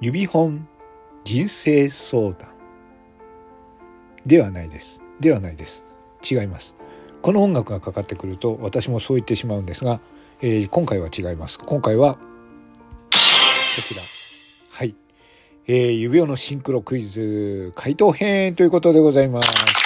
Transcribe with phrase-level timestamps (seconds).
[0.00, 0.68] 指本
[1.24, 2.48] 人生相談
[4.24, 5.00] ではないです。
[5.18, 5.82] ではないです。
[6.28, 6.76] 違います。
[7.20, 10.00] この音楽がかかってくると私もそう言ってしまうんですが、
[10.40, 11.58] えー、今回は違います。
[11.58, 12.20] 今回はこ
[13.82, 14.02] ちら。
[14.70, 14.94] はい。
[15.66, 19.77] えー、指輪のシンクロクイズ回答編ということでございます。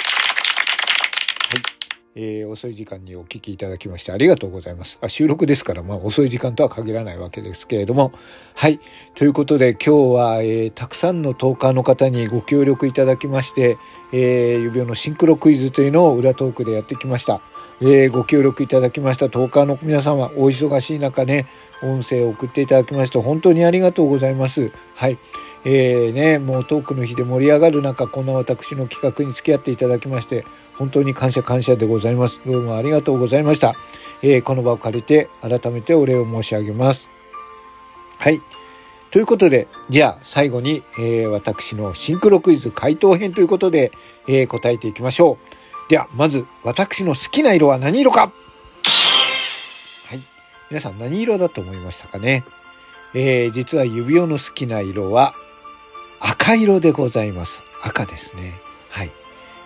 [2.15, 4.99] えー、遅い時間にお聞きいただきましてありがとうございます。
[5.01, 8.11] あ収録ですから、まあ遅い時間とは限らないわけですけれども。
[8.55, 8.79] はい。
[9.15, 13.77] ということで今日は、えー、たくさんのトーカーの方にご協力いただきまして、
[14.11, 17.41] えー、指輪のシンクロクイズというのを裏トークでやってきました。
[17.81, 21.47] えー、ご協力いただきましたトーカーの皆様、お忙しい中ね、
[21.81, 24.71] 音声を送っていただきまして本当にありがとうございます。
[24.95, 25.17] はい。
[25.65, 32.41] えー、ね、もうトークの日で盛り上がる中、こんな私の企画に付き合っていただきまして、本当に感謝感謝でございます。
[32.45, 33.75] どうもありがとうございました。
[34.21, 37.07] えー、この場を借りて改めてお礼を申し上げます。
[38.17, 38.41] はい。
[39.11, 43.91] ということで、じゃあ最後に、えー、私のシンクロクイズ回答編ということで、
[44.27, 45.62] えー、答えていきましょう。
[45.89, 48.21] では、まず、私の好きな色は何色か？
[48.21, 50.19] はい。
[50.69, 52.43] 皆さん何色だと思いましたかね？
[53.13, 55.35] えー、実は指輪の好きな色は
[56.19, 57.61] 赤色でございます。
[57.83, 58.53] 赤ですね。
[58.89, 59.11] はい。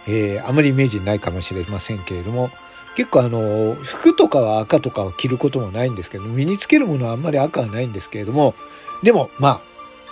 [0.07, 2.49] えー、あまりイメージないかもしれませんけれども、
[2.95, 8.55] 結構あの、服とかは赤とかを着ることもないんですけど、身につけるものはあんまり赤はないんですけれども、
[9.03, 9.61] でも、まあ、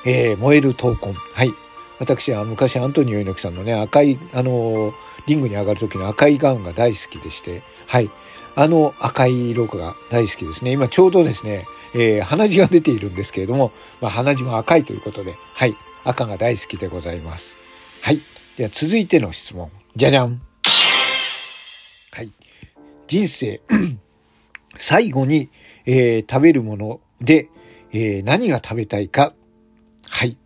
[0.06, 1.18] えー、燃える闘魂。
[1.34, 1.54] はい。
[1.98, 4.94] 私は昔アントニオ猪木さんのね、赤い、あの、
[5.28, 8.10] リングに上がる時の赤いガウンが大好きでして、はい。
[8.56, 10.72] あの赤い色が大好きですね。
[10.72, 15.76] 今ちょうどですね、えー、鼻血が出ているんですけれども、まあ、鼻血も赤いということで、はい。
[16.06, 17.58] 赤が大好きでございます。
[18.02, 18.20] はい。
[18.58, 19.72] では続いての質問。
[19.96, 20.42] じゃじゃん。
[22.12, 22.32] はい。
[23.08, 23.62] 人生、
[24.78, 25.50] 最後に、
[25.86, 27.50] えー、食べるもので、
[27.92, 29.34] えー、何が食べたいか。
[30.08, 30.38] はい。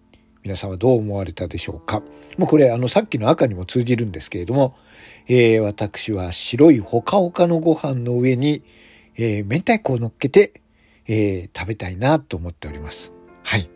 [0.49, 2.01] 皆さんはどう思われたでしょうか？
[2.39, 4.75] もうこれ、あの、さっきの赤にも通じるんですけれども、
[5.27, 8.63] えー、私は白いほかほかのご飯の上に、
[9.15, 10.53] えー、明太子を乗っけて、
[11.05, 13.13] えー、食べたいなと思っております。
[13.43, 13.69] はい。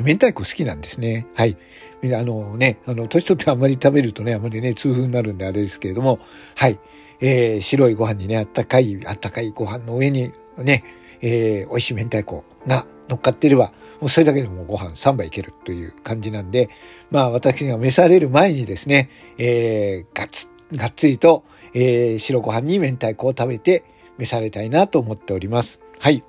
[0.00, 1.28] 明太子好きなんですね。
[1.34, 1.56] はい。
[2.02, 6.18] あのね、あの、年取ってあんまり食べるとね、あんまりね、痛風になるんであれですけれども、
[6.56, 6.80] はい。
[7.20, 10.82] えー、白いご飯にね、あったかい、あったかいご飯の上にね、
[11.20, 16.70] えー、美味しい明太子が乗っかっていれば、もうそれだけでもご飯3杯いけるという感じなんで、
[17.12, 19.08] まあ私が召される前にですね、
[19.38, 23.84] えー、がっつ、がっつりと、えー、白ご飯に明太子を食べて
[24.18, 25.78] 召されたいなと思っております。
[26.00, 26.24] はい。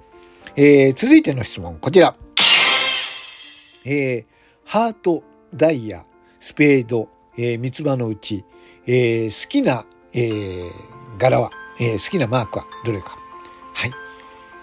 [0.56, 2.16] えー、続いての質問、こちら。
[3.85, 4.25] えー、
[4.66, 6.05] ハート、ダイヤ、
[6.40, 8.45] スペード、えー、三つ葉のうち、
[8.85, 10.72] えー、好きな、えー、
[11.17, 13.17] 柄は、えー、好きなマークはどれか。
[13.73, 14.03] はい。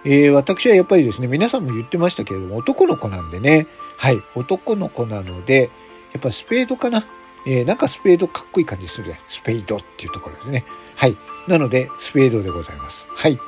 [0.04, 3.66] えー、私はやっぱりですね、皆さんも言ってましたけれども、男の子なんでね、
[3.96, 5.70] はい、男の子なので、
[6.12, 7.06] やっぱスペードかな。
[7.46, 9.20] えー、なんかスペードかっこいい感じするね。
[9.28, 10.64] スペードっていうところですね。
[10.94, 11.16] はい。
[11.48, 13.08] なので、スペードでございます。
[13.14, 13.38] はい。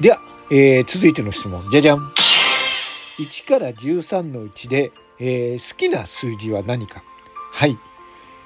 [0.00, 1.68] では、えー、続いての質問。
[1.70, 2.12] じゃじゃん。
[3.18, 7.02] 1から13のうちで、えー、好きな数字は何か？
[7.52, 7.78] はい。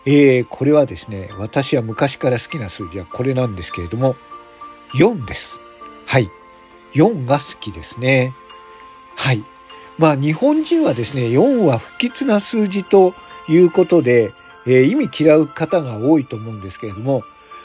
[0.05, 4.17] えー、これはですね、私は昔から好きな数字はこれなんですけれども、
[4.95, 5.61] 4です。
[6.07, 6.31] はい。
[6.95, 8.35] 4が好きですね。
[9.17, 9.45] はい。
[9.99, 13.15] まあ日本人はですね、4は不吉な数字と
[13.49, 14.33] いうことで、
[14.67, 17.23] えー、意味嫌う方が多いと思うんですけれども、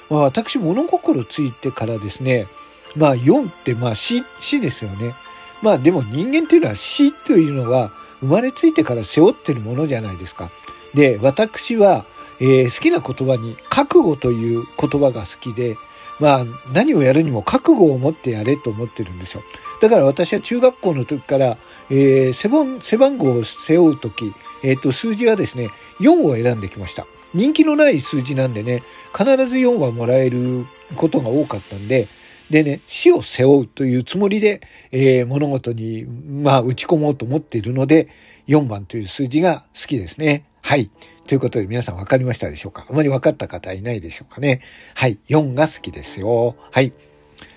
[0.10, 2.48] まあ私物心ついてからですね、
[2.96, 5.16] まあ4ってまあ死、死ですよね。
[5.62, 10.50] まあでも人間というのは死というのは生まれついてから背負ってるものじゃないですか。
[10.94, 12.06] で、私は、
[12.40, 15.78] えー、好きな言葉に覚悟という言葉が好きで、
[16.20, 19.44] まあ何をやるにも覚悟を持ってやれと思ってるんですよ。
[19.82, 21.58] だから私は中学校の時から、
[21.90, 24.34] えー、背番背番号を背負う時、
[24.64, 25.70] えっ、と数字はですね、
[26.00, 27.06] 4を選んできました。
[27.34, 28.84] 人気のない数字なんでね、
[29.16, 30.66] 必ず4はもらえる
[30.96, 32.08] ことが多かったんで、
[32.50, 38.08] でね、死を背負うというつもりで、えー、物事に、まあ、打ち込もうと思っているので、
[38.48, 40.46] 4番という数字が好きですね。
[40.62, 40.90] はい。
[41.28, 42.88] ということで皆さん分かりましたでしょうか？
[42.90, 44.62] あまり分かった方いないでしょうかね？
[44.96, 45.20] はい。
[45.28, 46.56] 4が好きですよ。
[46.72, 46.94] はい。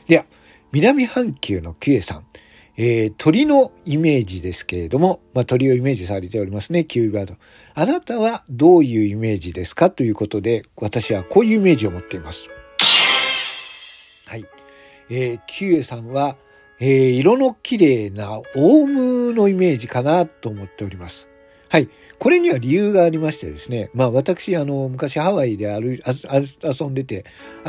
[0.09, 0.27] では、
[0.73, 2.27] 南半球のキュエさん。
[2.77, 7.35] えー、鳥のイメージですけれども、まあ、鳥をイメージされておりますね、キウイバード。
[7.75, 9.91] あなたはどういうイメージですか？
[9.91, 12.49] ということで、私はこういうイメージを持っています。
[14.27, 14.47] はい。
[15.11, 16.37] えー、キュエさんは、
[16.79, 21.29] えー、色の綺麗なオウムのイメージかなと思っております。
[21.71, 21.89] はい。
[22.19, 23.91] これには理由がありましてですね。
[23.95, 27.25] まあ私、あの、昔ハワイで歩い、遊んでて、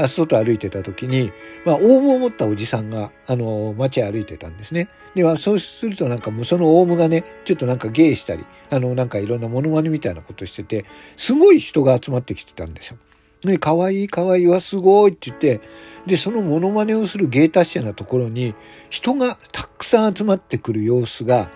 [0.07, 1.31] 外歩いてた時に、
[1.65, 4.89] まあ、オウムを持ったおじさんが、あの、街歩いてたんですね。
[5.13, 12.97] で、は、そうするとなんかもうそのオウムがね、ちょっとなんか芸したり、あの、なんかいろんなモノマネみたいなことしてて、すごい人が集まってきてたんですよ。
[13.43, 15.61] ね、かわいいかわいいわ、すごいって言って、
[16.07, 18.55] で、そのモノマネをする芸達者なところに、
[18.89, 21.51] 人がたくさん集まってくる様子が、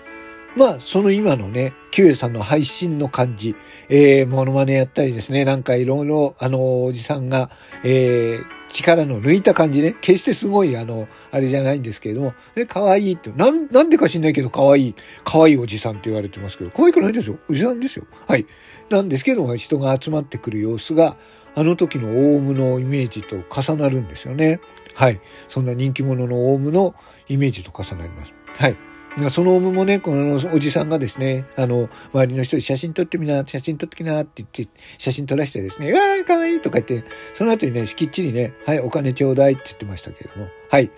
[0.55, 3.55] まあ、その今のね、キュエさんの配信の感じ、
[3.89, 7.49] えー、モノマネやったりですね、なんかいろいろ、あの、おじさんが、
[7.83, 17.37] えー、力の抜いた感じね、決してすごい、あの、あれじゃないんですけれども、ね、可愛いって、なん、なんでか知んないけど可愛い、可愛いおじさんって言われてますけど、可愛くないですよ。
[17.49, 18.05] おじさんですよ。
[18.25, 18.45] はい。
[18.89, 21.17] なんですけども、人が集まってくる様子が、
[21.55, 24.59] あの時のオウムのイメージと重なるんですよね。
[24.93, 25.21] はい。
[25.49, 26.95] そんな人気者のオウムの
[27.27, 28.33] イメージと重なります。
[28.57, 28.94] はい。
[29.29, 40.91] そのもね、このおじさんがですね、あの、周りの人に写真撮ってみな、写真撮ってきなって言って、写真撮らせてですね、うわー、かわいいとか言って、その後にね、きっちりね、はい、お金ちょうだいって言ってましたけれども、はい。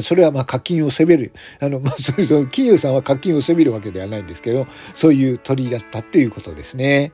[0.00, 1.32] それはまあ課金を責める。
[1.60, 7.12] あの、まあ、そう そう、企業さんは課金を責めるわけではないんですけど、そういう鳥だったということですね。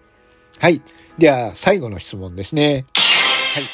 [0.58, 0.82] はい。
[1.18, 2.84] では、最後の質問ですね。
[2.94, 3.64] はい。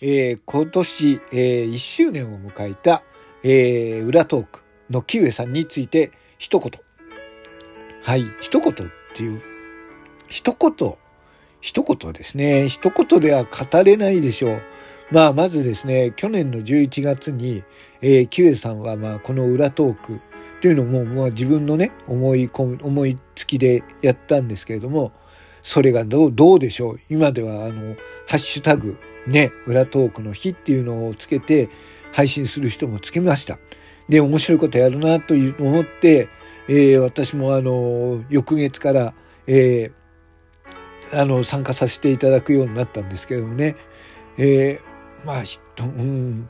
[0.00, 3.02] えー、今年、えー、1周年を迎えた、
[3.42, 4.67] えー、裏トーク。
[4.90, 6.70] のキウエさんについて一言。
[8.02, 8.74] はい、一言っ
[9.14, 9.42] ていう、
[10.28, 10.94] 一言、
[11.60, 12.68] 一言ですね。
[12.68, 14.62] 一言では語れないでしょう。
[15.10, 17.64] まあ、まずですね、去年の11月に、
[18.02, 20.20] えー、キウエさんは、まあ、この裏トーク
[20.60, 25.12] というのも、まあ、自分のね、思い込、思いつきでやったんですけれども、
[25.62, 27.00] それがどう、どうでしょう。
[27.08, 27.94] 今では、あの、
[28.26, 31.68] ハッシュタグ、ね、裏トークの日っていうのをつけて
[32.12, 33.58] 配信する人もつけました。
[34.08, 36.28] で、面白いことやるなという思って、
[36.68, 39.14] えー、私もあの、翌月から、
[39.46, 43.76] えー、あの、参加させていただくようになったんですけどもね、
[44.36, 45.42] えー、まあ、
[45.82, 46.48] うん、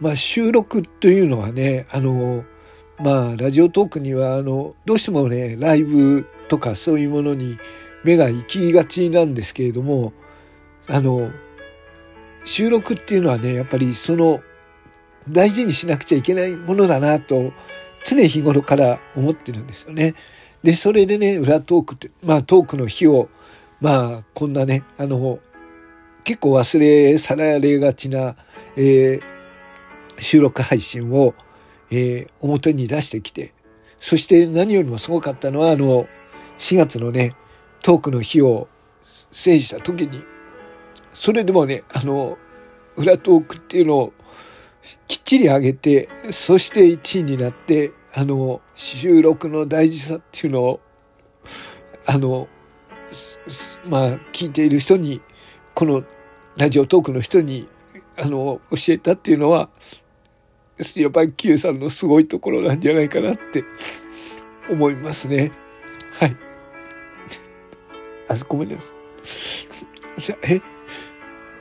[0.00, 2.44] まあ、収録というのはね、あの、
[2.98, 7.58] まあ、ラジオトークには、あの、どうしてもね、ライブとかそういうものに
[8.04, 10.12] 目が行きがちなんですけれども、
[10.86, 11.30] あの、
[12.44, 14.40] 収録っていうのはね、やっぱりその
[15.30, 17.52] 大事にしなくちゃいけないものだなと
[18.04, 20.14] 常日頃から思ってるんですよね。
[20.62, 23.28] で、それでね、裏トークって、まあトークの日を、
[23.80, 25.38] まあこんなね、あの、
[26.24, 28.36] 結構忘れ去られがちな、
[28.76, 31.34] えー、収録配信を、
[31.90, 33.54] えー、表に出してきて、
[34.00, 36.06] そして何よりもすごかったのは、あの、
[36.58, 37.34] 4月のね、
[37.82, 38.68] トークの日を
[39.32, 40.22] 制した時に、
[41.14, 42.36] それでもね、あの、
[42.96, 44.12] 裏トークっていうのを
[45.06, 50.80] きっちり上げて、そして1位になって、あの、収録の大事さっていうのを、
[52.06, 52.48] あの、
[53.86, 55.20] まあ、聞いている人に、
[55.74, 56.04] この
[56.56, 57.68] ラジオトークの人に、
[58.16, 59.70] あの、教えたっていうのは、
[60.94, 63.64] やっぱりキエさんのすごいところなんじゃないかなって
[64.70, 65.50] 思いますね。
[66.12, 66.36] はい。
[68.28, 68.92] あ、ごめんなさ
[70.18, 70.22] い。
[70.22, 70.60] じゃえ？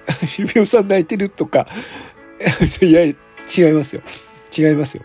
[0.37, 1.67] 指輪さん泣いてるとか、
[2.85, 3.13] いや、違
[3.71, 4.01] いますよ。
[4.55, 5.03] 違いますよ。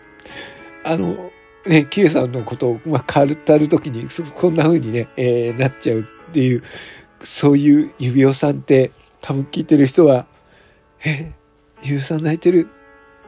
[0.83, 1.31] あの、
[1.65, 6.03] ね、キエさんのことを、まあ、語る時に、こんな風にね、えー、なっちゃうっ
[6.33, 6.63] ていう、
[7.23, 8.91] そういう指輪さんって、
[9.21, 10.27] 多分聞いてる人は、
[11.05, 11.31] え、
[11.81, 12.67] 指輪さん泣いてる？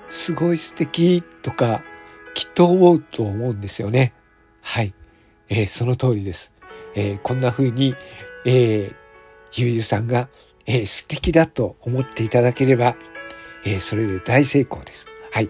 [0.10, 1.22] すごい素敵？
[1.42, 1.84] とか、
[2.34, 4.14] きっと思うと思うんですよね。
[4.62, 4.94] はい。
[5.48, 6.52] えー、その通りです。
[6.96, 7.96] えー、こんな風に、
[8.46, 8.96] えー、
[9.54, 10.30] ゆうさんが、
[10.66, 12.98] えー、素敵だと思っていただければ、
[13.66, 15.08] えー、それで大成功です。
[15.32, 15.50] はい。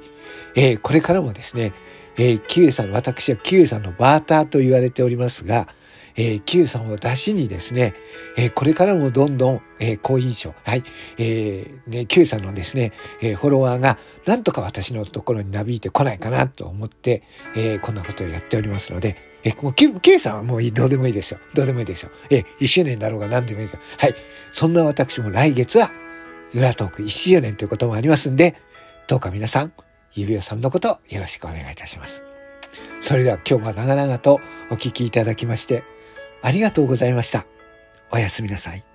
[0.56, 1.74] えー、これからもですね、
[2.18, 5.68] えー、キウエさん、私はキウエさんのバーターと言われておりますが、
[6.16, 7.94] えー、キウさんを出しにですね、
[8.38, 10.84] えー、これからもどんどん、えー、好印象、はい、
[11.18, 17.24] えー、ね、キウさんのですね、え、フォロワーがなんとか私のところになびいてこないかなと思って、
[17.56, 21.40] え、こんなことをやっておりますので、えー、もうキウさんはもうどうでもいいですよ。
[21.54, 22.12] どうでもいいですよ。
[22.30, 23.80] えー、一周年だろうが何でもいいですよ。
[23.98, 24.16] はい。
[24.54, 25.92] そんな私も来月は、
[26.56, 28.56] 裏トーク1周年ということもありますんで、
[29.08, 29.74] どうか皆さん、
[30.14, 32.24] 指輪さんのことよろしくお願いいたします。
[33.02, 34.40] それでは今日も長々と
[34.72, 35.84] お聞きいただきまして、
[36.42, 37.46] ありがとうございました。
[38.10, 38.95] おやすみなさい。